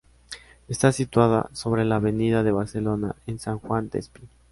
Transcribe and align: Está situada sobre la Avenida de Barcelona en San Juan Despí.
Está 0.67 0.91
situada 0.91 1.51
sobre 1.53 1.85
la 1.85 1.97
Avenida 1.97 2.41
de 2.41 2.51
Barcelona 2.51 3.15
en 3.27 3.37
San 3.37 3.59
Juan 3.59 3.91
Despí. 3.93 4.21